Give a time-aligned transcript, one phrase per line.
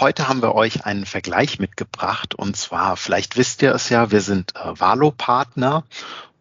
[0.00, 4.20] Heute haben wir euch einen Vergleich mitgebracht und zwar, vielleicht wisst ihr es ja, wir
[4.20, 5.82] sind äh, Valo-Partner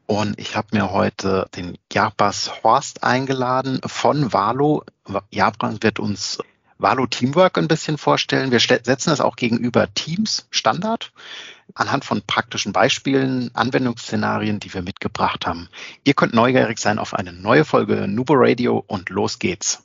[0.05, 4.83] und ich habe mir heute den Jarbas Horst eingeladen von Valo.
[5.31, 6.37] Jabran wird uns
[6.77, 8.51] Valo Teamwork ein bisschen vorstellen.
[8.51, 11.11] Wir setzen es auch gegenüber Teams Standard
[11.73, 15.67] anhand von praktischen Beispielen, Anwendungsszenarien, die wir mitgebracht haben.
[16.03, 19.81] Ihr könnt neugierig sein auf eine neue Folge Nubo Radio und los geht's.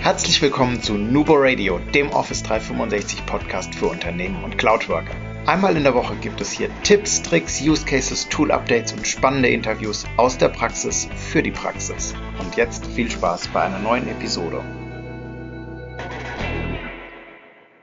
[0.00, 5.14] Herzlich willkommen zu Nubo Radio, dem Office 365 Podcast für Unternehmen und Cloudworker.
[5.44, 9.50] Einmal in der Woche gibt es hier Tipps, Tricks, Use Cases, Tool Updates und spannende
[9.50, 12.14] Interviews aus der Praxis für die Praxis.
[12.38, 14.64] Und jetzt viel Spaß bei einer neuen Episode.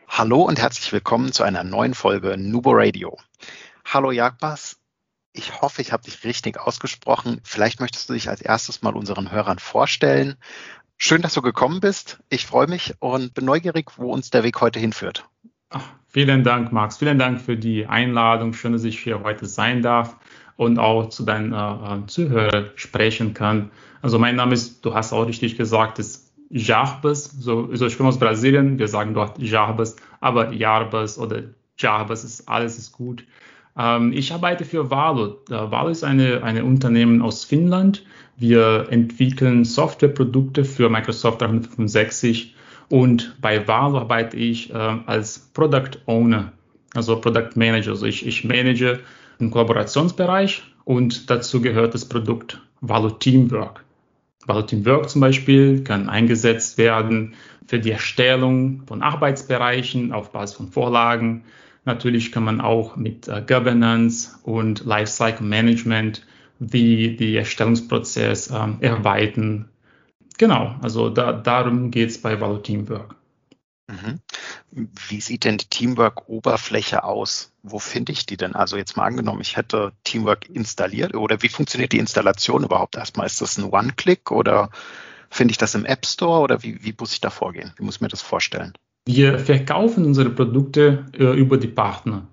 [0.07, 3.19] Hallo und herzlich willkommen zu einer neuen Folge Nubo Radio.
[3.85, 4.79] Hallo Jagbas,
[5.37, 7.41] ich hoffe, ich habe dich richtig ausgesprochen.
[7.43, 10.35] Vielleicht möchtest du dich als erstes mal unseren Hörern vorstellen,
[10.99, 12.19] Schön, dass du gekommen bist.
[12.29, 15.29] Ich freue mich und bin neugierig, wo uns der Weg heute hinführt.
[15.69, 16.97] Ach, vielen Dank, Max.
[16.97, 18.53] Vielen Dank für die Einladung.
[18.53, 20.15] Schön, dass ich hier heute sein darf
[20.55, 23.69] und auch zu deinen äh, äh Zuhörern sprechen kann.
[24.01, 27.25] Also mein Name ist, du hast auch richtig gesagt, ist Jarbas.
[27.25, 28.79] So, also ich komme aus Brasilien.
[28.79, 31.43] Wir sagen dort Jarbas, aber Jarbas oder
[31.77, 33.23] Jarbas ist alles ist gut.
[33.77, 35.37] Ähm, ich arbeite für Valo.
[35.49, 38.03] Äh, Valo ist eine, eine Unternehmen aus Finnland
[38.37, 42.53] wir entwickeln Softwareprodukte für Microsoft 365
[42.89, 46.51] und bei Valo arbeite ich äh, als Product Owner,
[46.93, 47.91] also Product Manager.
[47.91, 48.99] Also ich, ich manage
[49.39, 53.83] den Kollaborationsbereich und dazu gehört das Produkt Valo Teamwork.
[54.45, 57.33] Valo Teamwork zum Beispiel kann eingesetzt werden
[57.65, 61.43] für die Erstellung von Arbeitsbereichen auf Basis von Vorlagen.
[61.87, 66.27] Natürlich kann man auch mit äh, Governance und Lifecycle Management
[66.59, 69.69] die, die Erstellungsprozess ähm, erweitern.
[70.37, 73.15] Genau, also da, darum geht es bei Valo Teamwork.
[73.87, 74.19] Mhm.
[74.71, 77.53] Wie sieht denn die Teamwork-Oberfläche aus?
[77.63, 78.53] Wo finde ich die denn?
[78.53, 83.27] Also jetzt mal angenommen, ich hätte Teamwork installiert oder wie funktioniert die Installation überhaupt erstmal?
[83.27, 84.71] Ist das ein One-Click oder
[85.29, 87.71] finde ich das im App Store oder wie, wie muss ich da vorgehen?
[87.77, 88.73] Wie muss ich mir das vorstellen?
[89.07, 92.27] Wir verkaufen unsere Produkte äh, über die Partner.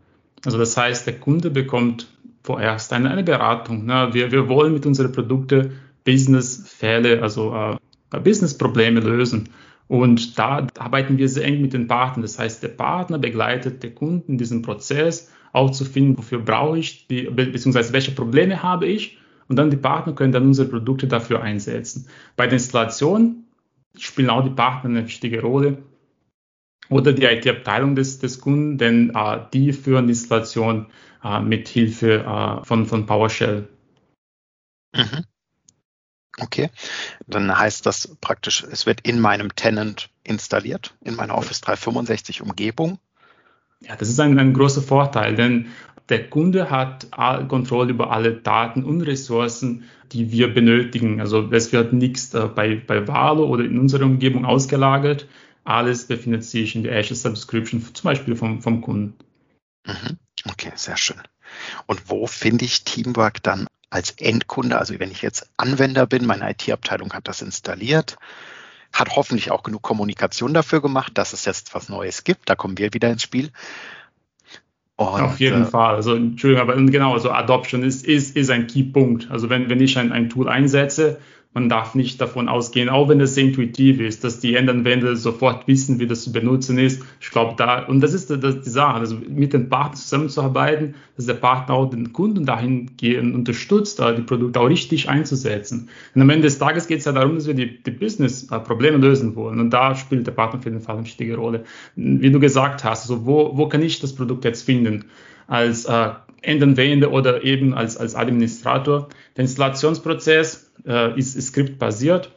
[0.45, 2.09] Also das heißt, der Kunde bekommt
[2.43, 3.87] vorerst eine, eine Beratung.
[3.87, 4.09] Ne?
[4.11, 7.77] Wir, wir wollen mit unseren Produkten Business-Fälle, also äh,
[8.19, 9.51] Business-Probleme lösen.
[9.87, 12.23] Und da arbeiten wir sehr eng mit den Partnern.
[12.23, 16.79] Das heißt, der Partner begleitet den Kunden in diesem Prozess, auch zu finden, wofür brauche
[16.79, 19.19] ich, die, beziehungsweise welche Probleme habe ich.
[19.47, 22.09] Und dann die Partner können dann unsere Produkte dafür einsetzen.
[22.35, 23.45] Bei der Installation
[23.97, 25.79] spielen auch die Partner eine wichtige Rolle.
[26.89, 30.87] Oder die IT-Abteilung des, des Kunden, denn äh, die führen die Installation
[31.23, 33.69] äh, mit Hilfe äh, von, von PowerShell.
[34.95, 35.25] Mhm.
[36.39, 36.71] Okay,
[37.27, 42.99] dann heißt das praktisch, es wird in meinem Tenant installiert, in meiner Office 365 Umgebung.
[43.81, 45.69] Ja, das ist ein, ein großer Vorteil, denn
[46.09, 47.09] der Kunde hat
[47.49, 51.21] Kontrolle über alle Daten und Ressourcen, die wir benötigen.
[51.21, 55.27] Also es wird nichts äh, bei, bei Valo oder in unserer Umgebung ausgelagert.
[55.65, 59.15] Alles befindet sich in der Azure Subscription, zum Beispiel vom, vom Kunden.
[59.87, 60.19] Mhm.
[60.51, 61.21] Okay, sehr schön.
[61.87, 64.79] Und wo finde ich Teamwork dann als Endkunde?
[64.79, 68.17] Also wenn ich jetzt Anwender bin, meine IT-Abteilung hat das installiert,
[68.93, 72.49] hat hoffentlich auch genug Kommunikation dafür gemacht, dass es jetzt was Neues gibt.
[72.49, 73.51] Da kommen wir wieder ins Spiel.
[74.97, 75.97] Und, Auf jeden äh, Fall.
[75.97, 79.31] Also Entschuldigung, aber genau, also Adoption ist, ist, ist ein Key-Punkt.
[79.31, 81.19] Also wenn, wenn ich ein, ein Tool einsetze,
[81.55, 85.69] man darf nicht davon ausgehen, auch wenn es sehr intuitiv ist, dass die Endanwender sofort
[85.69, 87.03] wissen, wie das zu benutzen ist.
[87.21, 91.35] Ich glaube, da, und das ist die Sache, also mit den Partnern zusammenzuarbeiten, dass der
[91.35, 95.89] Partner auch den Kunden dahingehend unterstützt, die Produkte auch richtig einzusetzen.
[96.15, 99.37] Und am Ende des Tages geht es ja darum, dass wir die, die Business-Probleme lösen
[99.37, 99.61] wollen.
[99.61, 101.63] Und da spielt der Partner auf jeden Fall eine wichtige Rolle.
[101.95, 105.05] Wie du gesagt hast, also wo, wo kann ich das Produkt jetzt finden?
[105.47, 106.09] Als äh,
[106.47, 109.09] Endanwender oder eben als, als Administrator.
[109.37, 112.31] Der Installationsprozess äh, ist, skriptbasiert.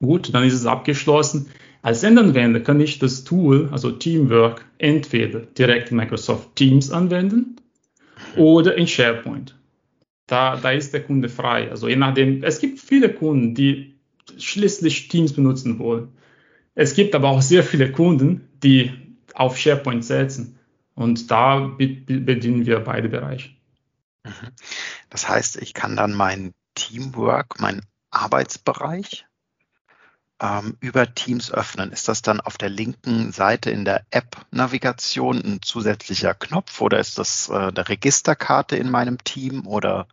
[0.00, 1.48] Gut, dann ist es abgeschlossen.
[1.82, 7.56] Als Endanwender kann ich das Tool, also Teamwork, entweder direkt in Microsoft Teams anwenden
[8.36, 9.56] oder in SharePoint.
[10.26, 11.70] Da, da ist der Kunde frei.
[11.70, 13.94] Also je nachdem, es gibt viele Kunden, die
[14.38, 16.08] schließlich Teams benutzen wollen.
[16.74, 18.92] Es gibt aber auch sehr viele Kunden, die
[19.34, 20.58] auf SharePoint setzen.
[20.94, 23.50] Und da bedienen wir beide Bereiche.
[24.24, 24.50] Mhm.
[25.10, 29.26] Das heißt, ich kann dann mein Teamwork, mein Arbeitsbereich
[30.40, 31.92] ähm, über Teams öffnen.
[31.92, 37.18] Ist das dann auf der linken Seite in der App-Navigation ein zusätzlicher Knopf oder ist
[37.18, 40.08] das äh, eine Registerkarte in meinem Team oder?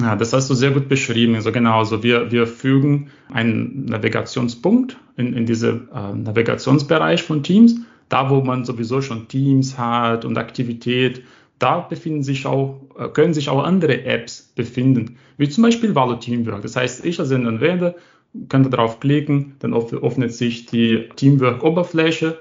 [0.00, 1.34] Ja, das hast du sehr gut beschrieben.
[1.36, 7.76] Also genau, also wir, wir fügen einen Navigationspunkt in, in diesen äh, Navigationsbereich von Teams.
[8.08, 11.22] Da wo man sowieso schon Teams hat und Aktivität,
[11.58, 16.16] da befinden sich auch, äh, können sich auch andere Apps befinden, wie zum Beispiel Valo
[16.16, 16.62] Teamwork.
[16.62, 17.94] Das heißt, ich als Anwender
[18.48, 22.38] kann darauf klicken, dann öffnet sich die Teamwork-Oberfläche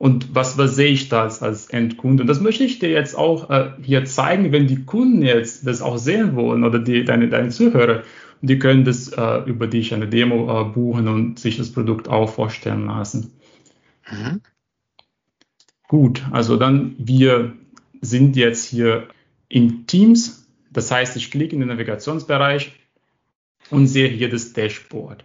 [0.00, 2.22] und was, was sehe ich da als, Endkunde?
[2.22, 5.82] Und das möchte ich dir jetzt auch äh, hier zeigen, wenn die Kunden jetzt das
[5.82, 8.02] auch sehen wollen oder die, deine, deine Zuhörer,
[8.40, 12.30] die können das äh, über dich eine Demo äh, buchen und sich das Produkt auch
[12.30, 13.32] vorstellen lassen.
[14.10, 14.40] Mhm.
[15.90, 17.54] Gut, also dann wir
[18.00, 19.08] sind jetzt hier
[19.48, 20.46] in Teams.
[20.70, 22.70] Das heißt, ich klicke in den Navigationsbereich
[23.70, 25.24] und sehe hier das Dashboard.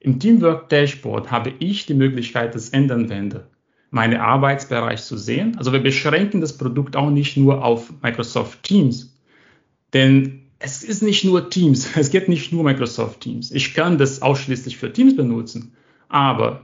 [0.00, 3.46] Im Teamwork Dashboard habe ich die Möglichkeit, das Endanwender
[3.92, 5.56] meine Arbeitsbereich zu sehen.
[5.58, 9.16] Also wir beschränken das Produkt auch nicht nur auf Microsoft Teams,
[9.92, 13.52] denn es ist nicht nur Teams, es geht nicht nur Microsoft Teams.
[13.52, 15.72] Ich kann das ausschließlich für Teams benutzen,
[16.08, 16.62] aber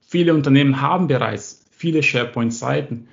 [0.00, 3.08] viele Unternehmen haben bereits viele SharePoint-Seiten,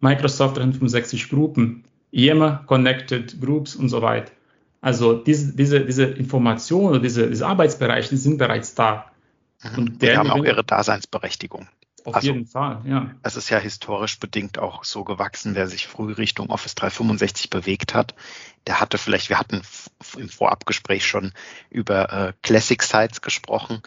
[0.00, 4.32] Microsoft 365 Gruppen, Yammer Connected Groups und so weiter.
[4.80, 9.10] Also diese, diese, diese Informationen oder diese, diese Arbeitsbereiche die sind bereits da.
[9.62, 9.78] Mhm.
[9.78, 11.68] Und die haben auch ihre Daseinsberechtigung.
[12.04, 13.10] Auf also, jeden Fall, ja.
[13.22, 17.94] Es ist ja historisch bedingt auch so gewachsen, wer sich früh Richtung Office 365 bewegt
[17.94, 18.14] hat,
[18.66, 19.60] der hatte vielleicht, wir hatten
[20.16, 21.32] im Vorabgespräch schon
[21.68, 23.82] über äh, Classic Sites gesprochen,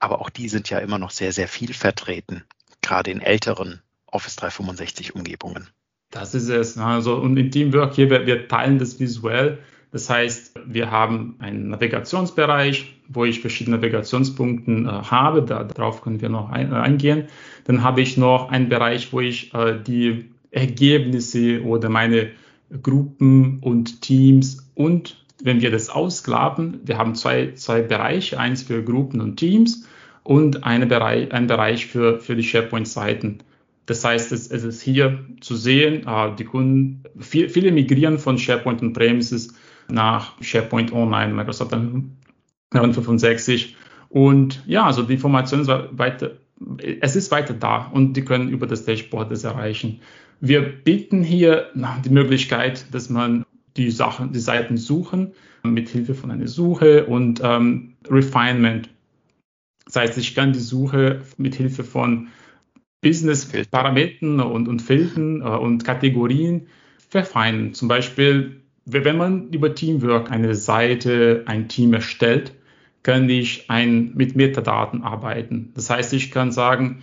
[0.00, 2.44] aber auch die sind ja immer noch sehr, sehr viel vertreten,
[2.84, 5.68] gerade in älteren Office 365 Umgebungen.
[6.10, 6.78] Das ist es.
[6.78, 9.58] Also, und in Teamwork hier, wir, wir teilen das visuell.
[9.90, 15.42] Das heißt, wir haben einen Navigationsbereich, wo ich verschiedene Navigationspunkte äh, habe.
[15.42, 17.24] Da, darauf können wir noch ein, äh, eingehen.
[17.64, 22.30] Dann habe ich noch einen Bereich, wo ich äh, die Ergebnisse oder meine
[22.82, 28.82] Gruppen und Teams und wenn wir das ausklappen, wir haben zwei, zwei Bereiche, eins für
[28.82, 29.86] Gruppen und Teams
[30.24, 33.38] und eine Bereich, ein Bereich für, für die SharePoint-Seiten.
[33.86, 38.38] Das heißt, es, es, ist hier zu sehen, äh, die Kunden, viel, viele migrieren von
[38.38, 39.54] SharePoint und Premises
[39.88, 41.72] nach SharePoint Online, Microsoft
[42.70, 43.76] 365.
[44.08, 46.32] Und ja, also die Information ist weiter,
[47.00, 50.00] es ist weiter da und die können über das Dashboard das erreichen.
[50.40, 51.70] Wir bieten hier
[52.04, 53.44] die Möglichkeit, dass man
[53.76, 55.32] die Sachen, die Seiten suchen
[55.62, 58.88] mit Hilfe von einer Suche und ähm, Refinement.
[59.86, 62.28] Das heißt, ich kann die Suche mit Hilfe von
[63.02, 66.68] Business-Parametern und, und Filtern äh, und Kategorien
[67.10, 67.74] verfeinern.
[67.74, 72.52] Zum Beispiel wenn man über Teamwork eine Seite, ein Team erstellt,
[73.02, 75.72] kann ich ein, mit Metadaten arbeiten.
[75.74, 77.02] Das heißt, ich kann sagen,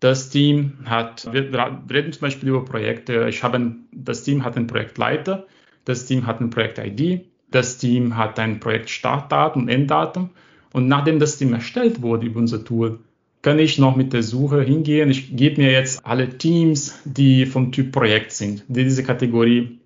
[0.00, 1.52] das Team hat, wir
[1.90, 3.26] reden zum Beispiel über Projekte.
[3.28, 5.46] Ich habe, ein, das Team hat einen Projektleiter,
[5.84, 10.30] das Team hat ein Projekt-ID, das Team hat ein Projekt-Startdatum und Enddatum.
[10.72, 13.00] Und nachdem das Team erstellt wurde über unser Tool,
[13.42, 15.10] kann ich noch mit der Suche hingehen.
[15.10, 19.78] Ich gebe mir jetzt alle Teams, die vom Typ Projekt sind, die diese Kategorie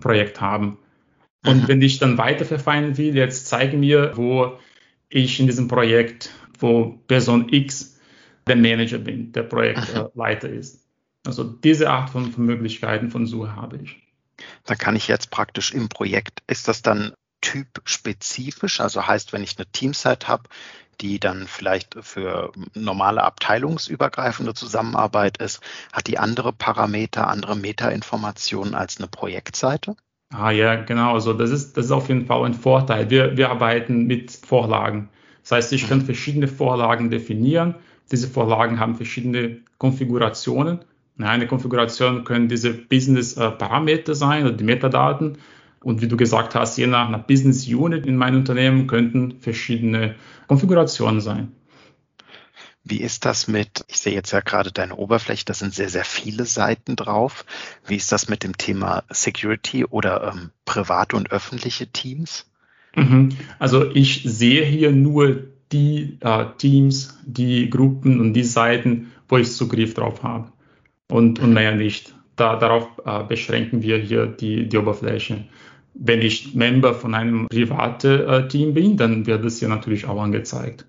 [0.00, 0.78] Projekt haben.
[1.44, 4.58] Und wenn ich dann weiter verfeinern will, jetzt zeige mir, wo
[5.08, 8.00] ich in diesem Projekt, wo Person X
[8.46, 10.86] der Manager bin, der Projektleiter ist.
[11.26, 14.02] Also diese Art von, von Möglichkeiten von Suche habe ich.
[14.64, 17.12] Da kann ich jetzt praktisch im Projekt, ist das dann
[17.52, 18.80] typspezifisch?
[18.80, 20.44] Also heißt, wenn ich eine Teamsite habe,
[21.00, 25.60] die dann vielleicht für normale abteilungsübergreifende Zusammenarbeit ist,
[25.92, 29.96] hat die andere Parameter, andere Metainformationen als eine Projektseite?
[30.30, 31.14] Ah ja, genau.
[31.14, 33.10] Also das ist, das ist auf jeden Fall ein Vorteil.
[33.10, 35.08] Wir, wir arbeiten mit Vorlagen.
[35.42, 36.06] Das heißt, ich kann mhm.
[36.06, 37.74] verschiedene Vorlagen definieren.
[38.10, 40.84] Diese Vorlagen haben verschiedene Konfigurationen.
[41.18, 45.38] Eine Konfiguration können diese Business-Parameter sein oder die Metadaten.
[45.82, 50.14] Und wie du gesagt hast, je nach einer Business Unit in meinem Unternehmen könnten verschiedene
[50.46, 51.52] Konfigurationen sein.
[52.84, 56.04] Wie ist das mit, ich sehe jetzt ja gerade deine Oberfläche, da sind sehr, sehr
[56.04, 57.44] viele Seiten drauf.
[57.86, 62.50] Wie ist das mit dem Thema Security oder ähm, private und öffentliche Teams?
[62.96, 63.30] Mhm.
[63.58, 69.52] Also ich sehe hier nur die äh, Teams, die Gruppen und die Seiten, wo ich
[69.52, 70.52] Zugriff drauf habe.
[71.08, 72.14] Und, und mehr nicht.
[72.36, 75.44] Da, darauf äh, beschränken wir hier die, die Oberfläche.
[75.94, 80.20] Wenn ich Member von einem privaten äh, Team bin, dann wird es hier natürlich auch
[80.20, 80.86] angezeigt.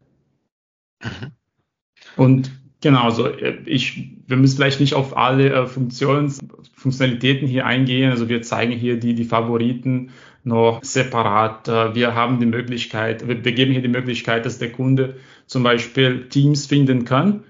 [1.01, 1.31] Mhm.
[2.15, 6.39] Und genau, also äh, ich, wir müssen vielleicht nicht auf alle äh, Funktions,
[6.75, 8.11] Funktionalitäten hier eingehen.
[8.11, 10.11] Also wir zeigen hier die, die Favoriten
[10.45, 11.67] noch separat.
[11.95, 16.27] Wir haben die Möglichkeit, wir, wir geben hier die Möglichkeit, dass der Kunde zum Beispiel
[16.27, 17.43] Teams finden kann,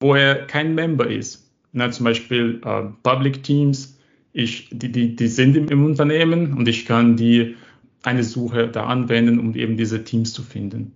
[0.00, 1.42] wo er kein Member ist.
[1.72, 3.91] Na, zum Beispiel äh, Public Teams
[4.32, 7.56] ich, die, die, die sind im, im Unternehmen und ich kann die
[8.02, 10.92] eine Suche da anwenden, um eben diese Teams zu finden.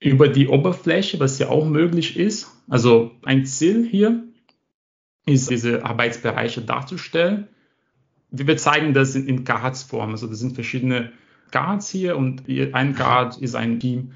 [0.00, 4.24] Über die Oberfläche, was ja auch möglich ist, also ein Ziel hier
[5.26, 7.46] ist, diese Arbeitsbereiche darzustellen.
[8.30, 10.10] Wir zeigen das in, in Cards-Form.
[10.10, 11.12] Also das sind verschiedene
[11.52, 14.12] Cards hier und ein Card ist ein Team.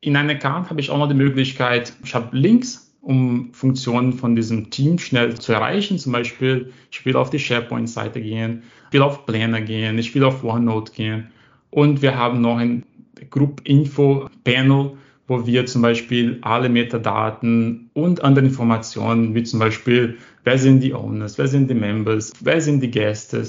[0.00, 4.36] In einer Card habe ich auch noch die Möglichkeit, ich habe Links, um Funktionen von
[4.36, 5.98] diesem Team schnell zu erreichen.
[5.98, 10.24] Zum Beispiel, ich will auf die SharePoint-Seite gehen, ich will auf Planner gehen, ich will
[10.24, 11.28] auf OneNote gehen.
[11.70, 12.84] Und wir haben noch ein
[13.30, 20.18] Group Info Panel, wo wir zum Beispiel alle Metadaten und andere Informationen, wie zum Beispiel,
[20.44, 23.42] wer sind die Owners, wer sind die Members, wer sind die Gäste.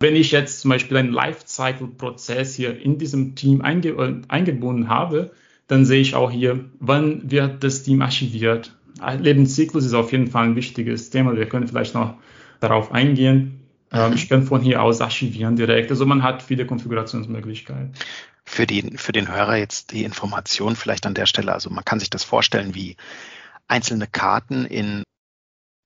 [0.00, 5.30] Wenn ich jetzt zum Beispiel einen Lifecycle-Prozess hier in diesem Team einge eingebunden habe,
[5.68, 8.76] dann sehe ich auch hier, wann wird das Team archiviert.
[9.12, 11.36] Lebenszyklus ist auf jeden Fall ein wichtiges Thema.
[11.36, 12.14] Wir können vielleicht noch
[12.60, 13.60] darauf eingehen.
[13.92, 14.16] Ähm, mhm.
[14.16, 15.90] Ich kann von hier aus archivieren direkt.
[15.90, 17.92] Also man hat viele Konfigurationsmöglichkeiten
[18.44, 21.52] für den, für den Hörer jetzt die Information vielleicht an der Stelle.
[21.52, 22.96] Also man kann sich das vorstellen wie
[23.68, 25.02] einzelne Karten in,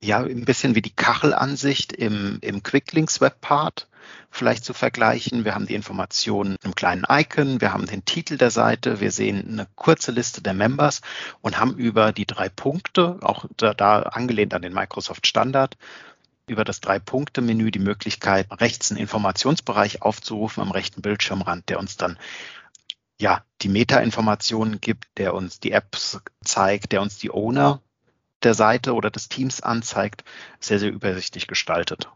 [0.02, 3.87] ja, ein bisschen wie die Kachelansicht im, im Quicklinks Webpart
[4.30, 5.44] vielleicht zu vergleichen.
[5.44, 9.46] Wir haben die Informationen im kleinen Icon, wir haben den Titel der Seite, wir sehen
[9.48, 11.00] eine kurze Liste der Members
[11.40, 15.76] und haben über die drei Punkte, auch da, da angelehnt an den Microsoft Standard,
[16.46, 22.18] über das Drei-Punkte-Menü die Möglichkeit, rechts einen Informationsbereich aufzurufen am rechten Bildschirmrand, der uns dann
[23.20, 27.82] ja die Meta-Informationen gibt, der uns die Apps zeigt, der uns die Owner
[28.42, 30.24] der Seite oder des Teams anzeigt,
[30.60, 32.08] sehr, sehr übersichtlich gestaltet.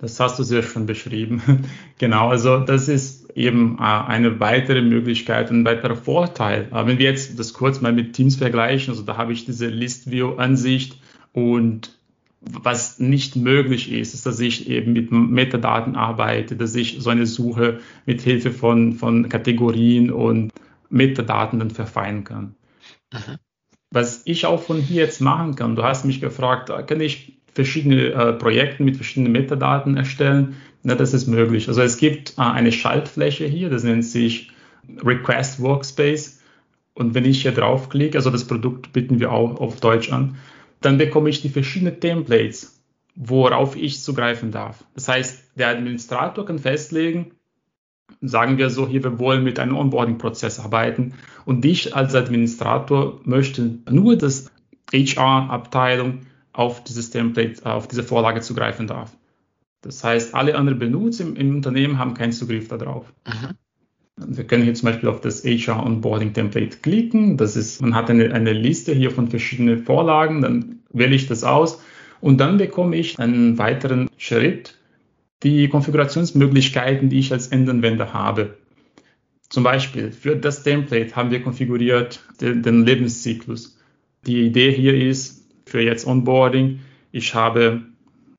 [0.00, 1.42] Das hast du sehr schön beschrieben.
[1.98, 6.68] genau, also das ist eben äh, eine weitere Möglichkeit, ein weiterer Vorteil.
[6.72, 9.66] Äh, wenn wir jetzt das kurz mal mit Teams vergleichen, also da habe ich diese
[9.66, 11.00] List-View-Ansicht
[11.32, 11.98] und
[12.40, 17.26] was nicht möglich ist, ist, dass ich eben mit Metadaten arbeite, dass ich so eine
[17.26, 20.52] Suche mit Hilfe von, von Kategorien und
[20.88, 22.54] Metadaten dann verfeinern kann.
[23.12, 23.36] Mhm.
[23.90, 28.12] Was ich auch von hier jetzt machen kann, du hast mich gefragt, kann ich verschiedene
[28.12, 30.54] äh, Projekte mit verschiedenen Metadaten erstellen?
[30.84, 31.66] Na, das ist möglich.
[31.66, 34.52] Also es gibt äh, eine Schaltfläche hier, das nennt sich
[35.04, 36.40] Request Workspace.
[36.94, 40.36] Und wenn ich hier draufklicke, also das Produkt bieten wir auch auf Deutsch an,
[40.80, 42.80] dann bekomme ich die verschiedenen Templates,
[43.16, 44.84] worauf ich zugreifen darf.
[44.94, 47.32] Das heißt, der Administrator kann festlegen,
[48.20, 53.80] sagen wir so, hier, wir wollen mit einem Onboarding-Prozess arbeiten und ich als Administrator möchte
[53.90, 54.52] nur, dass
[54.92, 56.20] HR-Abteilung
[56.58, 59.16] auf dieses Template, auf diese Vorlage zugreifen darf.
[59.80, 63.12] Das heißt, alle anderen Benutzer im, im Unternehmen haben keinen Zugriff darauf.
[63.26, 63.54] Mhm.
[64.34, 67.36] Wir können hier zum Beispiel auf das HR Onboarding Template klicken.
[67.36, 70.42] Das ist, man hat eine, eine Liste hier von verschiedenen Vorlagen.
[70.42, 71.80] Dann wähle ich das aus
[72.20, 74.76] und dann bekomme ich einen weiteren Schritt,
[75.44, 78.58] die Konfigurationsmöglichkeiten, die ich als Endanwender habe.
[79.48, 83.78] Zum Beispiel für das Template haben wir konfiguriert den, den Lebenszyklus.
[84.26, 85.37] Die Idee hier ist
[85.68, 86.80] für jetzt Onboarding.
[87.12, 87.82] Ich habe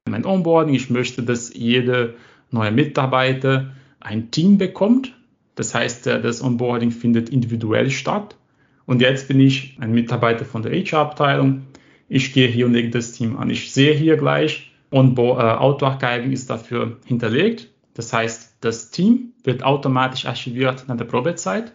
[0.07, 0.75] mein Onboarding.
[0.75, 2.15] Ich möchte, dass jede
[2.51, 5.13] neue Mitarbeiter ein Team bekommt
[5.59, 8.37] das heißt, äh, das Onboarding findet individuell statt.
[8.85, 11.63] Und jetzt bin ich ein Mitarbeiter von der HR-Abteilung.
[12.07, 13.49] Ich gehe hier und lege das Team an.
[13.49, 17.67] Ich sehe hier gleich, Onboard, äh, ist dafür hinterlegt.
[17.93, 21.73] Das heißt, das Team wird automatisch archiviert nach der Probezeit.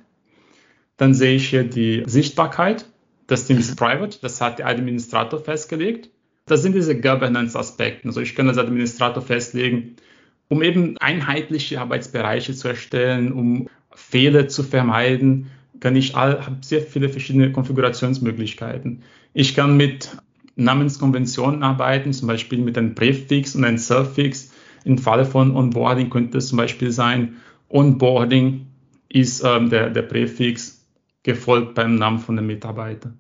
[0.97, 2.87] Dann sehe ich hier die Sichtbarkeit.
[3.27, 6.11] Das Team ist private, das hat der Administrator festgelegt.
[6.47, 8.09] Das sind diese Governance-Aspekte.
[8.09, 9.97] Also ich kann als Administrator festlegen,
[10.49, 15.51] um eben einheitliche Arbeitsbereiche zu erstellen, um Fehler zu vermeiden,
[15.81, 19.03] kann ich all, sehr viele verschiedene Konfigurationsmöglichkeiten.
[19.33, 20.17] Ich kann mit
[20.57, 24.53] Namenskonventionen arbeiten, zum Beispiel mit einem Präfix und einem Suffix.
[24.85, 27.37] Im Falle von Onboarding könnte es zum Beispiel sein,
[27.71, 28.67] Onboarding
[29.09, 30.74] ist ähm, der, der Präfix
[31.25, 33.13] gefolgt beim Namen von dem Mitarbeiter.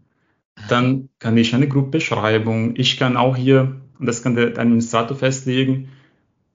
[0.68, 2.76] Dann kann ich eine Gruppenbeschreibung.
[2.76, 5.88] Ich kann auch hier, und das kann der Administrator festlegen,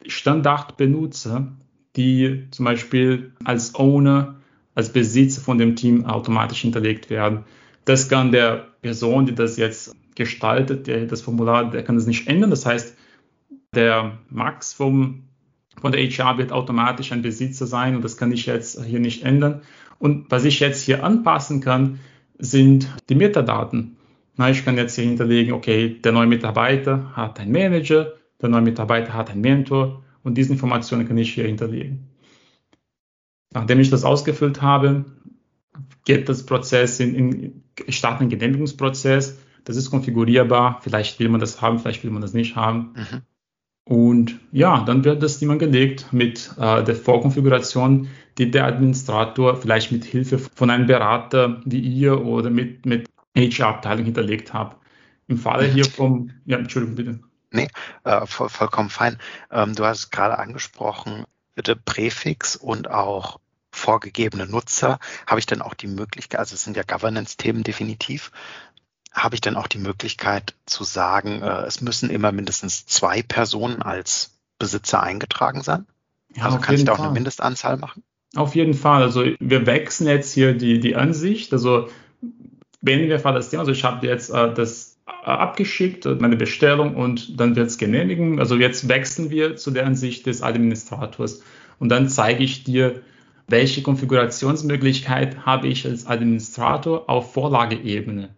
[0.08, 1.51] Standardbenutzer,
[1.96, 4.36] die zum Beispiel als Owner,
[4.74, 7.44] als Besitzer von dem Team automatisch hinterlegt werden.
[7.84, 12.27] Das kann der Person, die das jetzt gestaltet, der das Formular, der kann das nicht
[12.27, 12.50] ändern.
[12.50, 12.96] Das heißt,
[13.74, 15.24] der Max vom,
[15.82, 19.24] von der HR wird automatisch ein Besitzer sein und das kann ich jetzt hier nicht
[19.24, 19.62] ändern.
[20.00, 22.00] Und was ich jetzt hier anpassen kann,
[22.39, 23.98] sind die Metadaten.
[24.38, 28.62] Na, ich kann jetzt hier hinterlegen, okay, der neue Mitarbeiter hat einen Manager, der neue
[28.62, 32.08] Mitarbeiter hat einen Mentor und diese Informationen kann ich hier hinterlegen.
[33.51, 35.06] Nachdem ich das ausgefüllt habe,
[36.06, 39.39] geht das Prozess in, in starten einen Genehmigungsprozess.
[39.65, 40.79] Das ist konfigurierbar.
[40.82, 42.94] Vielleicht will man das haben, vielleicht will man das nicht haben.
[42.96, 43.22] Mhm.
[43.86, 48.08] Und ja, dann wird das Team angelegt mit äh, der Vorkonfiguration,
[48.39, 54.05] die der Administrator vielleicht mit Hilfe von einem Berater wie ihr oder mit, mit HR-Abteilung
[54.05, 54.77] hinterlegt habt.
[55.27, 57.19] Im Falle hier vom, ja, Entschuldigung, bitte.
[57.51, 57.67] Nee,
[58.03, 59.17] äh, voll, vollkommen fein.
[59.51, 63.39] Ähm, du hast gerade angesprochen, bitte Präfix und auch
[63.72, 65.00] vorgegebene Nutzer.
[65.27, 68.31] Habe ich dann auch die Möglichkeit, also es sind ja Governance-Themen definitiv,
[69.12, 73.81] habe ich dann auch die Möglichkeit zu sagen, äh, es müssen immer mindestens zwei Personen
[73.81, 75.86] als Besitzer eingetragen sein?
[76.36, 77.05] Ja, also kann ich da auch Fall.
[77.08, 78.03] eine Mindestanzahl machen?
[78.36, 79.01] Auf jeden Fall.
[79.01, 81.51] Also wir wechseln jetzt hier die, die Ansicht.
[81.51, 81.89] Also
[82.81, 87.39] wenn wir das Thema, also ich habe jetzt äh, das äh, abgeschickt, meine Bestellung und
[87.39, 88.39] dann wird es genehmigen.
[88.39, 91.41] Also jetzt wechseln wir zu der Ansicht des Administrators
[91.79, 93.01] und dann zeige ich dir,
[93.48, 98.29] welche Konfigurationsmöglichkeit habe ich als Administrator auf Vorlageebene.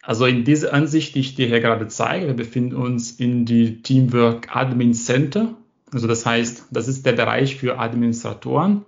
[0.00, 3.82] Also in dieser Ansicht, die ich dir hier gerade zeige, wir befinden uns in die
[3.82, 5.54] Teamwork Admin Center.
[5.92, 8.84] Also das heißt, das ist der Bereich für Administratoren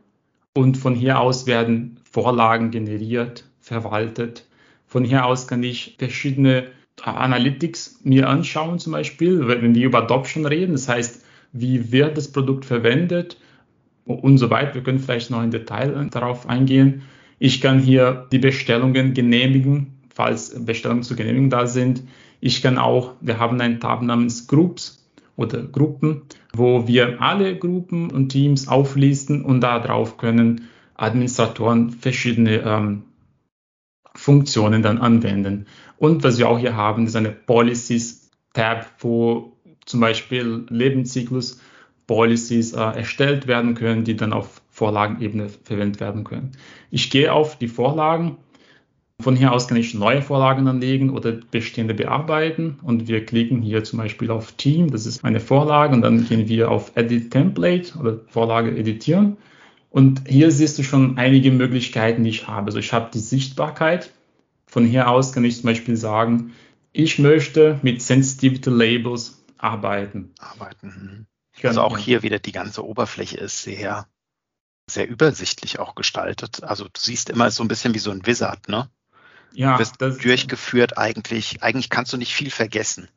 [0.54, 4.46] und von hier aus werden Vorlagen generiert, verwaltet.
[4.86, 6.68] Von hier aus kann ich verschiedene
[7.02, 10.72] Analytics mir anschauen, zum Beispiel, wenn wir über Adoption reden.
[10.72, 13.36] Das heißt, wie wird das Produkt verwendet
[14.04, 14.74] und so weiter.
[14.74, 17.02] Wir können vielleicht noch im Detail darauf eingehen.
[17.38, 22.02] Ich kann hier die Bestellungen genehmigen, falls Bestellungen zu genehmigen da sind.
[22.40, 25.03] Ich kann auch, wir haben einen Tab namens Groups
[25.36, 26.22] oder Gruppen,
[26.52, 33.02] wo wir alle Gruppen und Teams auflisten und darauf können Administratoren verschiedene ähm,
[34.14, 35.66] Funktionen dann anwenden.
[35.96, 41.60] Und was wir auch hier haben, ist eine Policies-Tab, wo zum Beispiel Lebenszyklus
[42.06, 46.52] Policies äh, erstellt werden können, die dann auf Vorlagenebene verwendet werden können.
[46.90, 48.36] Ich gehe auf die Vorlagen.
[49.20, 52.78] Von hier aus kann ich neue Vorlagen anlegen oder bestehende bearbeiten.
[52.82, 56.48] Und wir klicken hier zum Beispiel auf Team, das ist eine Vorlage, und dann gehen
[56.48, 59.36] wir auf Edit Template oder Vorlage editieren.
[59.90, 62.66] Und hier siehst du schon einige Möglichkeiten, die ich habe.
[62.66, 64.10] Also ich habe die Sichtbarkeit.
[64.66, 66.52] Von hier aus kann ich zum Beispiel sagen,
[66.92, 70.34] ich möchte mit Sensitivity Labels arbeiten.
[70.40, 71.26] Arbeiten.
[71.62, 71.66] Mhm.
[71.66, 74.08] Also auch hier wieder die ganze Oberfläche ist sehr,
[74.90, 76.64] sehr übersichtlich auch gestaltet.
[76.64, 78.90] Also du siehst immer so ein bisschen wie so ein Wizard, ne?
[79.54, 79.74] Ja.
[79.74, 83.08] Du wirst durchgeführt eigentlich, eigentlich kannst du nicht viel vergessen.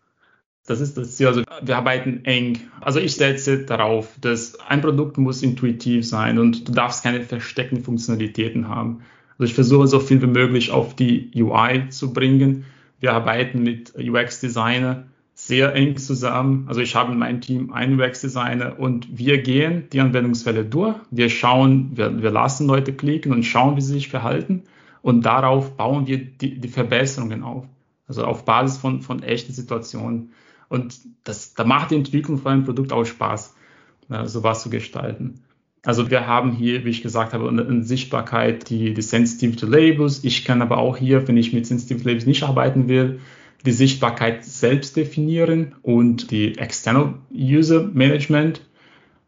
[0.68, 1.28] Das ist das Ziel.
[1.28, 2.60] Also wir arbeiten eng.
[2.82, 7.84] Also ich setze darauf, dass ein Produkt muss intuitiv sein und du darfst keine versteckten
[7.84, 9.02] Funktionalitäten haben.
[9.40, 12.66] Also ich versuche so viel wie möglich auf die UI zu bringen.
[13.00, 16.66] Wir arbeiten mit UX-Designer sehr eng zusammen.
[16.68, 20.96] Also ich habe in meinem Team einen UX-Designer und wir gehen die Anwendungsfälle durch.
[21.12, 24.64] Wir schauen, wir, wir lassen Leute klicken und schauen, wie sie sich verhalten.
[25.02, 27.66] Und darauf bauen wir die, die Verbesserungen auf.
[28.08, 30.32] Also auf Basis von, von echten Situationen.
[30.70, 33.56] Und das, da macht die Entwicklung von einem Produkt auch Spaß,
[34.26, 35.44] sowas zu gestalten.
[35.84, 40.24] Also wir haben hier, wie ich gesagt habe, eine Sichtbarkeit, die, die Sensitivity Labels.
[40.24, 43.20] Ich kann aber auch hier, wenn ich mit Sensitivity Labels nicht arbeiten will,
[43.66, 48.62] die Sichtbarkeit selbst definieren und die External User Management.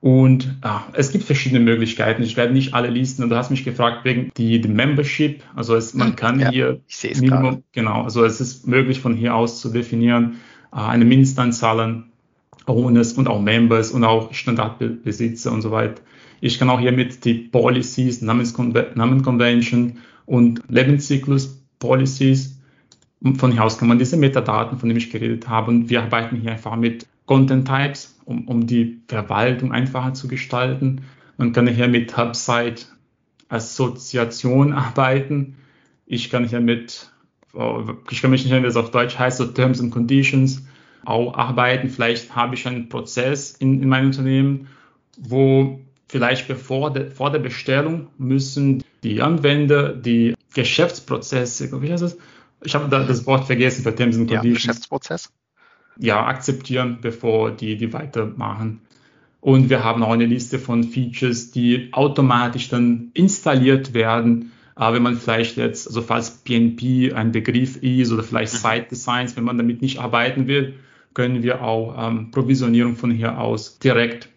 [0.01, 2.23] Und ah, es gibt verschiedene Möglichkeiten.
[2.23, 3.21] Ich werde nicht alle listen.
[3.23, 5.43] Und du hast mich gefragt wegen die, die Membership.
[5.55, 7.63] Also es, man hm, kann ja, hier Minimum, gerade.
[7.73, 10.37] genau, also es ist möglich von hier aus zu definieren,
[10.71, 12.05] äh, eine Mindestanzahl an
[12.65, 16.01] Owners und auch Members und auch Standardbesitzer und so weiter.
[16.39, 22.59] Ich kann auch hier mit die Policies, Namenconvention und Lebenszyklus Policies
[23.37, 26.37] von hier aus kann man diese Metadaten, von denen ich geredet habe, und wir arbeiten
[26.37, 31.01] hier einfach mit Content Types, um, um die Verwaltung einfacher zu gestalten.
[31.37, 32.85] Man kann hier mit Hubsite
[33.49, 35.55] Assoziation arbeiten.
[36.07, 37.11] Ich kann hier mit,
[37.53, 40.63] äh, ich kann mich nicht erinnern, wie es auf Deutsch heißt, so Terms and Conditions
[41.05, 41.89] auch arbeiten.
[41.89, 44.67] Vielleicht habe ich einen Prozess in, in meinem Unternehmen,
[45.19, 52.17] wo vielleicht bevor de, vor der Bestellung müssen die Anwender die Geschäftsprozesse, wie heißt das,
[52.63, 54.63] ich habe das Wort vergessen für Terms and Conditions.
[54.63, 55.31] Ja, Geschäftsprozess.
[55.99, 58.81] Ja, akzeptieren, bevor die, die weitermachen.
[59.41, 65.03] Und wir haben auch eine Liste von Features, die automatisch dann installiert werden, äh, wenn
[65.03, 68.57] man vielleicht jetzt, also falls PNP ein Begriff ist oder vielleicht mhm.
[68.57, 70.75] Site Designs, wenn man damit nicht arbeiten will,
[71.13, 74.29] können wir auch ähm, Provisionierung von hier aus direkt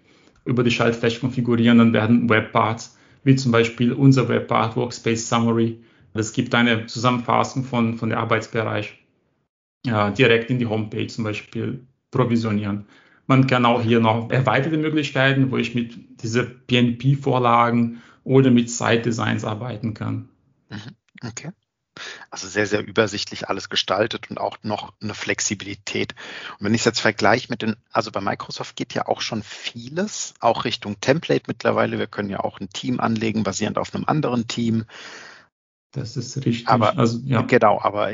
[0.45, 1.79] über die Schaltfläche konfigurieren.
[1.79, 5.79] Dann werden Webparts, wie zum Beispiel unser Webpart Workspace Summary,
[6.15, 9.02] es gibt eine Zusammenfassung von, von der Arbeitsbereich
[9.85, 12.87] ja, direkt in die Homepage zum Beispiel provisionieren.
[13.27, 19.45] Man kann auch hier noch erweiterte Möglichkeiten, wo ich mit diesen PNP-Vorlagen oder mit Site-Designs
[19.45, 20.29] arbeiten kann.
[20.69, 20.97] Mhm.
[21.27, 21.51] Okay.
[22.31, 26.15] Also sehr, sehr übersichtlich alles gestaltet und auch noch eine Flexibilität.
[26.59, 29.43] Und wenn ich es jetzt vergleiche mit den, also bei Microsoft geht ja auch schon
[29.43, 31.99] vieles, auch Richtung Template mittlerweile.
[31.99, 34.87] Wir können ja auch ein Team anlegen, basierend auf einem anderen Team.
[35.93, 36.69] Das ist richtig.
[36.69, 37.43] Aber, also, ja.
[37.43, 38.11] Genau, aber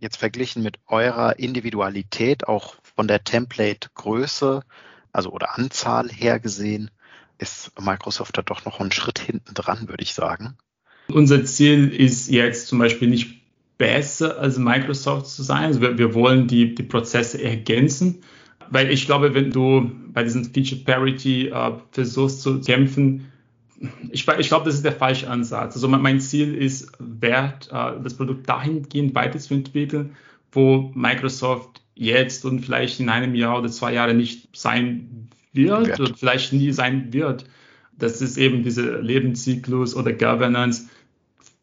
[0.00, 4.62] jetzt verglichen mit eurer Individualität, auch von der Template-Größe,
[5.12, 6.90] also oder Anzahl her gesehen,
[7.38, 10.56] ist Microsoft da doch noch einen Schritt hinten dran, würde ich sagen.
[11.08, 13.42] Unser Ziel ist jetzt zum Beispiel nicht
[13.78, 15.64] besser als Microsoft zu sein.
[15.64, 18.22] Also wir, wir wollen die, die Prozesse ergänzen,
[18.70, 23.31] weil ich glaube, wenn du bei diesem Feature Parity äh, versuchst zu kämpfen,
[24.10, 25.74] ich, ich glaube, das ist der falsche Ansatz.
[25.74, 30.16] Also mein, Ziel ist, wert, äh, das Produkt dahingehend weiterzuentwickeln,
[30.52, 36.00] wo Microsoft jetzt und vielleicht in einem Jahr oder zwei Jahren nicht sein wird, wird.
[36.00, 37.44] oder vielleicht nie sein wird.
[37.98, 40.88] Das ist eben diese Lebenszyklus oder Governance,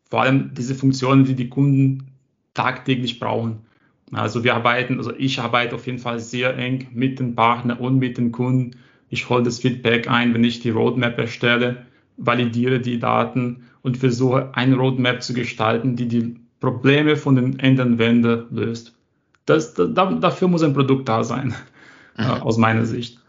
[0.09, 2.11] vor allem diese Funktionen, die die Kunden
[2.53, 3.59] tagtäglich brauchen.
[4.11, 7.99] Also wir arbeiten, also ich arbeite auf jeden Fall sehr eng mit den Partnern und
[7.99, 8.77] mit den Kunden.
[9.09, 11.85] Ich hole das Feedback ein, wenn ich die Roadmap erstelle,
[12.19, 18.45] validiere die Daten und versuche eine Roadmap zu gestalten, die die Probleme von den Endanwender
[18.51, 18.93] löst.
[19.45, 21.55] Das, da, dafür muss ein Produkt da sein,
[22.17, 22.23] mhm.
[22.23, 23.19] äh, aus meiner Sicht.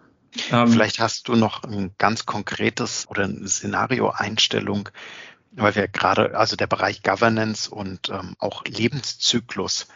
[0.52, 4.88] Ähm, Vielleicht hast du noch ein ganz konkretes oder eine Szenario-Einstellung,
[5.52, 9.88] weil wir gerade, also der Bereich Governance und ähm, auch Lebenszyklus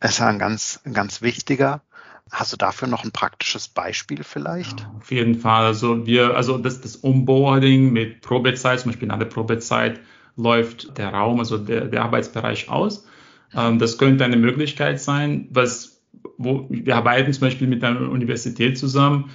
[0.00, 1.82] ist ein ganz, ein ganz wichtiger.
[2.30, 4.80] Hast du dafür noch ein praktisches Beispiel vielleicht?
[4.80, 5.64] Ja, auf jeden Fall.
[5.64, 10.00] Also wir, also das, das Onboarding mit Probezeit, zum Beispiel nach der Probezeit
[10.36, 13.06] läuft der Raum, also der, der Arbeitsbereich aus.
[13.54, 16.00] Ähm, das könnte eine Möglichkeit sein, was,
[16.36, 19.30] wo wir arbeiten zum Beispiel mit einer Universität zusammen.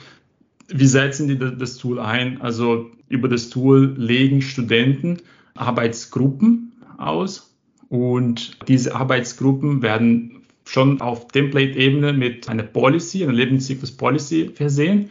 [0.68, 2.42] Wie setzen die das Tool ein?
[2.42, 5.18] Also über das Tool legen Studenten
[5.56, 7.56] Arbeitsgruppen aus
[7.90, 15.10] und diese Arbeitsgruppen werden schon auf Template-Ebene mit einer Policy, einer Lebenszyklus-Policy versehen.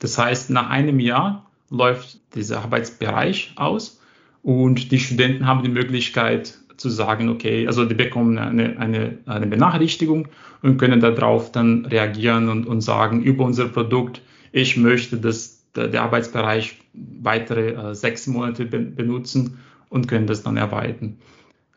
[0.00, 4.00] Das heißt, nach einem Jahr läuft dieser Arbeitsbereich aus
[4.42, 9.46] und die Studenten haben die Möglichkeit zu sagen, okay, also die bekommen eine, eine, eine
[9.46, 10.28] Benachrichtigung
[10.62, 14.22] und können darauf dann reagieren und, und sagen über unser Produkt,
[14.52, 19.58] ich möchte, dass der, der Arbeitsbereich weitere äh, sechs Monate be benutzen
[19.90, 21.18] und können das dann erweitern.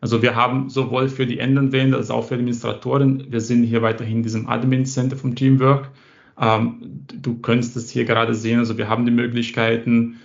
[0.03, 4.17] Also wir haben sowohl für die Endanwender als auch für Administratoren, wir sind hier weiterhin
[4.17, 5.91] in diesem Admin Center vom Teamwork.
[6.37, 10.19] Ähm, du könntest das hier gerade sehen, also wir haben die Möglichkeiten,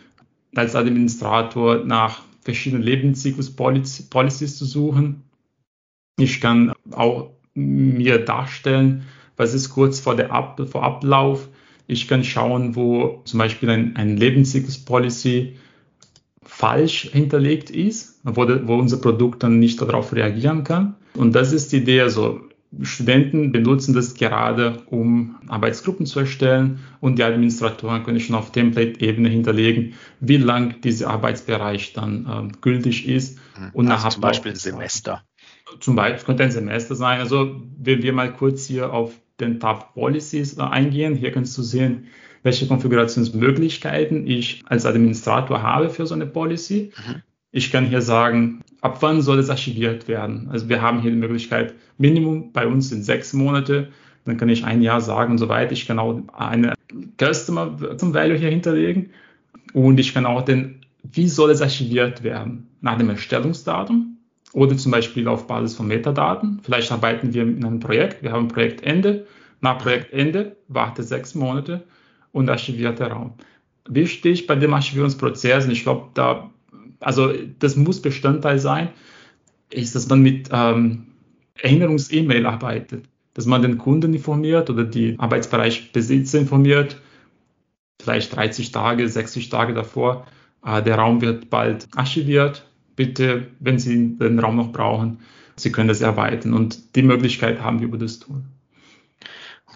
[0.56, 5.22] als Administrator nach verschiedenen Lebenszyklus-Policies zu suchen.
[6.18, 9.04] Ich kann auch mir darstellen,
[9.36, 11.48] was ist kurz vor, der Ab vor Ablauf.
[11.86, 15.54] Ich kann schauen, wo zum Beispiel ein, ein Lebenszyklus-Policy
[16.48, 20.96] falsch hinterlegt ist, wo, wo unser Produkt dann nicht darauf reagieren kann.
[21.14, 22.40] Und das ist die Idee, also
[22.82, 29.28] Studenten benutzen das gerade, um Arbeitsgruppen zu erstellen und die Administratoren können schon auf Template-Ebene
[29.28, 33.38] hinterlegen, wie lang dieser Arbeitsbereich dann äh, gültig ist.
[33.58, 33.70] Mhm.
[33.72, 35.22] Und also zum Beispiel ein Semester.
[35.80, 37.20] Zum Beispiel könnte ein Semester sein.
[37.20, 41.62] Also wenn wir mal kurz hier auf den Tab Policies äh, eingehen, hier kannst du
[41.62, 42.08] sehen,
[42.48, 46.92] welche Konfigurationsmöglichkeiten ich als Administrator habe für so eine Policy.
[46.96, 47.22] Mhm.
[47.50, 50.48] Ich kann hier sagen, ab wann soll es archiviert werden.
[50.50, 53.88] Also wir haben hier die Möglichkeit, Minimum bei uns sind sechs Monate.
[54.24, 55.72] Dann kann ich ein Jahr sagen und so weiter.
[55.72, 56.72] Ich kann auch eine
[57.20, 59.10] Customer zum Value hier hinterlegen.
[59.74, 62.68] Und ich kann auch den, wie soll es archiviert werden?
[62.80, 64.16] Nach dem Erstellungsdatum
[64.54, 66.60] oder zum Beispiel auf Basis von Metadaten.
[66.62, 68.22] Vielleicht arbeiten wir in einem Projekt.
[68.22, 69.26] Wir haben Projektende.
[69.60, 71.84] Nach Projektende wartet sechs Monate
[72.32, 73.34] und archiviert der Raum.
[73.88, 76.50] Wichtig bei dem Archivierungsprozess, und ich glaube, da,
[77.00, 78.90] also das muss Bestandteil sein,
[79.70, 81.06] ist, dass man mit ähm,
[81.54, 87.00] Erinnerungs-E-Mail arbeitet, dass man den Kunden informiert oder die Arbeitsbereichbesitzer informiert,
[88.00, 90.26] vielleicht 30 Tage, 60 Tage davor,
[90.64, 92.66] äh, der Raum wird bald archiviert.
[92.96, 95.18] Bitte, wenn Sie den Raum noch brauchen,
[95.56, 96.52] Sie können das erweitern.
[96.52, 98.42] Und die Möglichkeit haben wir über das Tool.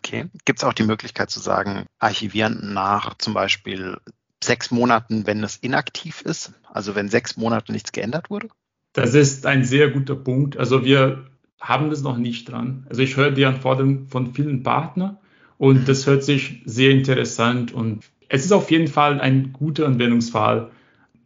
[0.05, 0.27] Okay.
[0.45, 3.99] Gibt es auch die Möglichkeit zu sagen, archivieren nach zum Beispiel
[4.43, 6.53] sechs Monaten, wenn es inaktiv ist?
[6.73, 8.49] Also wenn sechs Monate nichts geändert wurde?
[8.95, 10.57] Das ist ein sehr guter Punkt.
[10.57, 11.27] Also wir
[11.61, 12.85] haben das noch nicht dran.
[12.91, 15.19] Also ich höre die Anforderungen von vielen Partnern
[15.57, 20.73] und das hört sich sehr interessant und es ist auf jeden Fall ein guter Anwendungsfall.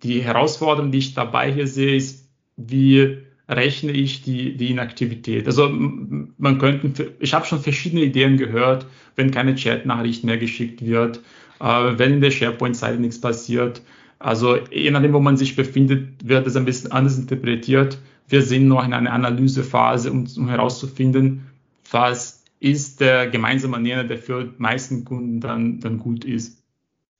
[0.02, 5.46] Die Herausforderung, die ich dabei hier sehe, ist, wie rechne ich die, die Inaktivität.
[5.46, 11.18] Also man könnte, ich habe schon verschiedene Ideen gehört, wenn keine Chat-Nachricht mehr geschickt wird,
[11.60, 13.82] äh, wenn in der SharePoint-Seite nichts passiert.
[14.18, 17.98] Also je nachdem, wo man sich befindet, wird es ein bisschen anders interpretiert.
[18.28, 21.46] Wir sind noch in einer Analysephase, um, um herauszufinden,
[21.90, 26.64] was ist der gemeinsame Nenner, der für die meisten Kunden dann, dann gut ist.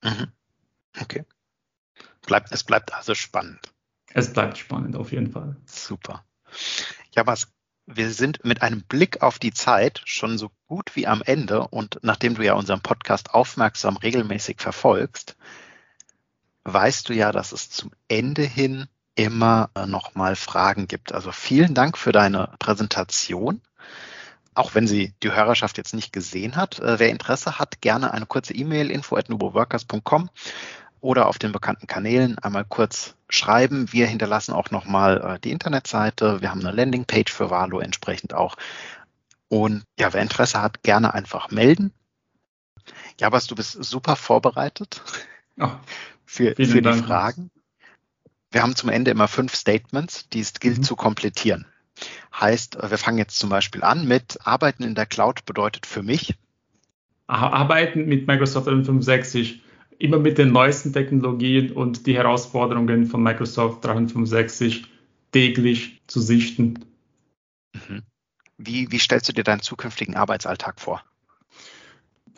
[0.02, 0.28] Mhm.
[1.00, 1.22] Okay.
[2.26, 3.75] Bleibt, es bleibt also spannend
[4.16, 5.56] es bleibt spannend auf jeden Fall.
[5.66, 6.24] Super.
[7.14, 7.52] Ja, was
[7.86, 12.00] wir sind mit einem Blick auf die Zeit schon so gut wie am Ende und
[12.02, 15.36] nachdem du ja unseren Podcast aufmerksam regelmäßig verfolgst,
[16.64, 21.12] weißt du ja, dass es zum Ende hin immer äh, nochmal Fragen gibt.
[21.12, 23.60] Also vielen Dank für deine Präsentation.
[24.54, 28.26] Auch wenn sie die Hörerschaft jetzt nicht gesehen hat, äh, wer Interesse hat, gerne eine
[28.26, 30.30] kurze E-Mail info at nuboworkers.com
[31.06, 33.92] oder auf den bekannten Kanälen einmal kurz schreiben.
[33.92, 36.40] Wir hinterlassen auch nochmal äh, die Internetseite.
[36.40, 38.56] Wir haben eine Landingpage für Valo entsprechend auch.
[39.48, 41.92] Und ja, wer Interesse hat, gerne einfach melden.
[43.20, 45.00] Ja, was du bist super vorbereitet
[45.60, 45.70] oh,
[46.24, 47.50] für, für die Fragen.
[48.50, 50.82] Wir haben zum Ende immer fünf Statements, die es gilt mhm.
[50.82, 51.66] zu komplettieren.
[52.34, 56.34] Heißt, wir fangen jetzt zum Beispiel an mit Arbeiten in der Cloud bedeutet für mich.
[57.28, 59.62] Arbeiten mit Microsoft 365
[59.98, 64.84] immer mit den neuesten Technologien und die Herausforderungen von Microsoft 365
[65.32, 66.84] täglich zu sichten.
[67.74, 68.02] Mhm.
[68.58, 71.02] Wie, wie stellst du dir deinen zukünftigen Arbeitsalltag vor?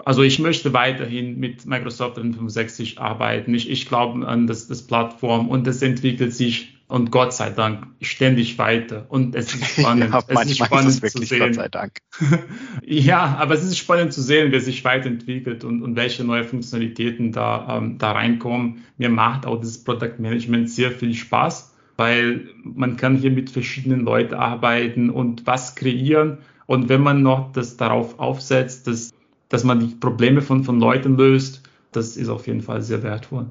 [0.04, 3.54] Also ich möchte weiterhin mit Microsoft 365 arbeiten.
[3.54, 7.86] Ich, ich glaube an das, das Plattform und es entwickelt sich und Gott sei Dank
[8.00, 9.06] ständig weiter.
[9.08, 10.10] Und es ist spannend.
[10.12, 11.38] ja, es ist spannend ist es zu sehen.
[11.40, 11.98] Gott sei Dank.
[12.82, 17.32] ja, aber es ist spannend zu sehen, wie sich weiterentwickelt und, und welche neue Funktionalitäten
[17.32, 18.84] da, ähm, da reinkommen.
[18.96, 24.00] Mir macht auch das Product Management sehr viel Spaß, weil man kann hier mit verschiedenen
[24.00, 26.38] Leuten arbeiten und was kreieren.
[26.64, 29.12] Und wenn man noch das darauf aufsetzt, dass,
[29.50, 33.50] dass man die Probleme von, von Leuten löst, das ist auf jeden Fall sehr wertvoll.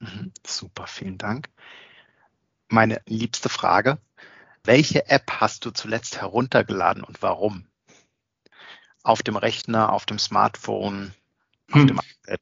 [0.00, 1.48] Mhm, super, vielen Dank
[2.70, 3.98] meine liebste Frage.
[4.64, 7.66] Welche App hast du zuletzt heruntergeladen und warum?
[9.02, 11.12] Auf dem Rechner, auf dem Smartphone,
[11.70, 11.86] auf hm.
[11.88, 12.40] dem iPad?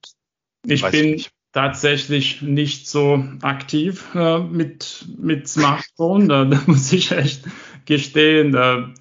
[0.66, 1.32] Ich Weiß bin nicht.
[1.52, 7.44] tatsächlich nicht so aktiv äh, mit, mit Smartphone, da, da, muss ich echt
[7.86, 8.52] gestehen.
[8.52, 8.92] Da,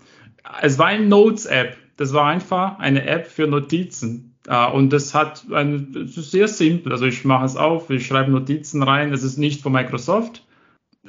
[0.61, 1.77] es war eine Notes-App.
[1.97, 4.35] Das war einfach eine App für Notizen.
[4.49, 6.93] Uh, und das hat ein, das ist sehr simpel.
[6.93, 9.11] Also ich mache es auf, ich schreibe Notizen rein.
[9.11, 10.46] Es ist nicht von Microsoft.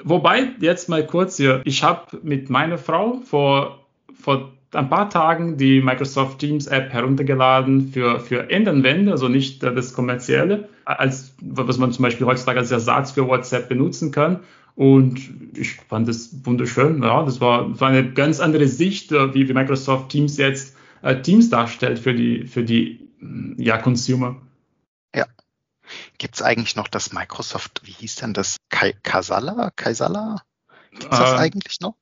[0.04, 5.56] Wobei, jetzt mal kurz hier, ich habe mit meiner Frau vor, vor ein paar Tagen
[5.56, 11.92] die Microsoft Teams App heruntergeladen für, für Endanwender, also nicht das kommerzielle, als, was man
[11.92, 14.40] zum Beispiel heutzutage als Ersatz für WhatsApp benutzen kann.
[14.74, 15.20] Und
[15.56, 17.02] ich fand das wunderschön.
[17.02, 20.76] Ja, das war, das war eine ganz andere Sicht, äh, wie, wie Microsoft Teams jetzt
[21.02, 23.00] äh, Teams darstellt für die, für die
[23.56, 24.36] ja, Consumer.
[26.18, 28.56] Gibt es eigentlich noch das Microsoft, wie hieß denn das?
[28.68, 29.70] Kaisala?
[29.76, 30.42] Kaisala?
[30.90, 31.94] Gibt es das äh, eigentlich noch?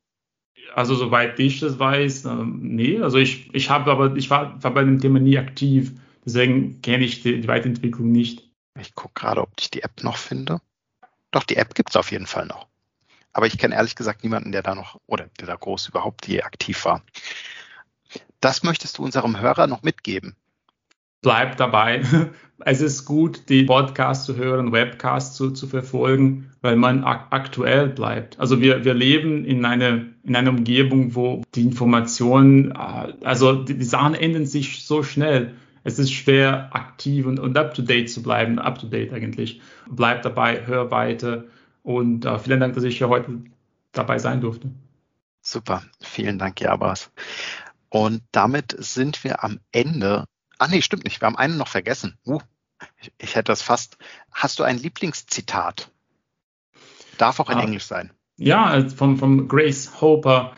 [0.74, 3.00] Also soweit ich das weiß, äh, nee.
[3.00, 5.92] Also ich, ich habe aber, ich war, war bei dem Thema nie aktiv.
[6.24, 8.48] Deswegen kenne ich die, die Weiterentwicklung nicht.
[8.80, 10.60] Ich gucke gerade, ob ich die App noch finde.
[11.30, 12.66] Doch, die App gibt es auf jeden Fall noch.
[13.32, 16.42] Aber ich kenne ehrlich gesagt niemanden, der da noch, oder der da groß überhaupt je
[16.42, 17.02] aktiv war.
[18.40, 20.36] Das möchtest du unserem Hörer noch mitgeben
[21.26, 22.02] bleibt dabei.
[22.64, 27.88] Es ist gut, die Podcasts zu hören, Webcasts zu, zu verfolgen, weil man ak aktuell
[27.88, 28.40] bleibt.
[28.40, 33.76] Also wir, wir leben in, eine, in einer Umgebung, wo die Informationen, äh, also die,
[33.76, 35.52] die Sachen ändern sich so schnell.
[35.84, 39.60] Es ist schwer, aktiv und, und up-to-date zu bleiben, up-to-date eigentlich.
[39.90, 41.44] Bleib dabei, hör weiter
[41.82, 43.42] und uh, vielen Dank, dass ich hier heute
[43.92, 44.70] dabei sein durfte.
[45.42, 47.10] Super, vielen Dank, Jabas.
[47.90, 50.24] Und damit sind wir am Ende
[50.58, 51.20] Ah nee, stimmt nicht.
[51.20, 52.18] Wir haben einen noch vergessen.
[52.26, 52.40] Uh,
[53.00, 53.98] ich, ich hätte das fast.
[54.32, 55.90] Hast du ein Lieblingszitat?
[57.18, 58.10] Darf auch in ah, Englisch sein.
[58.36, 60.52] Ja, von, von Grace Hopper.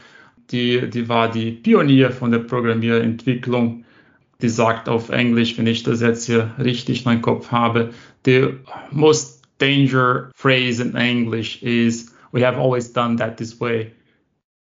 [0.50, 3.84] Die, die war die Pionier von der Programmierentwicklung.
[4.40, 7.92] Die sagt auf Englisch, wenn ich das jetzt hier richtig in meinem Kopf habe,
[8.24, 8.54] the
[8.90, 13.92] most danger phrase in English is we have always done that this way.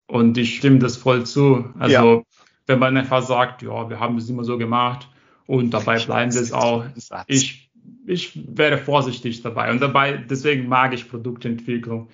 [0.08, 1.70] Und ich stimme das voll zu.
[1.78, 2.24] Also ja.
[2.66, 5.08] wenn man einfach sagt, ja, wir haben das immer so gemacht,
[5.48, 6.86] und dabei bleiben wir es auch.
[7.26, 7.72] Ich,
[8.06, 9.72] ich wäre vorsichtig dabei.
[9.72, 12.10] Und dabei, deswegen mag ich Produktentwicklung.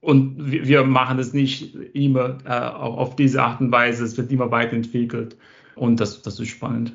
[0.00, 4.04] Und wir, machen es nicht immer äh, auf diese Art und Weise.
[4.04, 5.36] Es wird immer weiterentwickelt.
[5.74, 6.92] Und das, das ist spannend.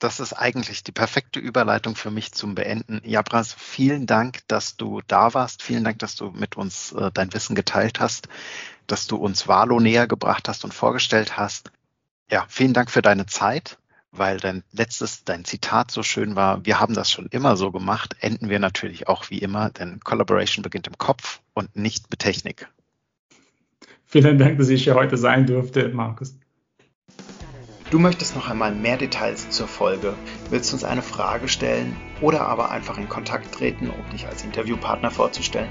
[0.00, 3.00] Das ist eigentlich die perfekte Überleitung für mich zum Beenden.
[3.04, 5.62] Jabras, vielen Dank, dass du da warst.
[5.62, 8.28] Vielen Dank, dass du mit uns äh, dein Wissen geteilt hast,
[8.88, 11.70] dass du uns Valo näher gebracht hast und vorgestellt hast.
[12.30, 13.78] Ja, vielen Dank für deine Zeit
[14.18, 18.16] weil dein letztes, dein Zitat so schön war, wir haben das schon immer so gemacht,
[18.20, 22.68] enden wir natürlich auch wie immer, denn Collaboration beginnt im Kopf und nicht mit Technik.
[24.04, 26.38] Vielen Dank, dass ich hier heute sein durfte, Markus.
[27.90, 30.14] Du möchtest noch einmal mehr Details zur Folge,
[30.50, 35.12] willst uns eine Frage stellen oder aber einfach in Kontakt treten, um dich als Interviewpartner
[35.12, 35.70] vorzustellen?